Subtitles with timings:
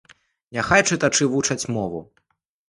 [0.57, 2.03] Няхай чытачы вучаць мову.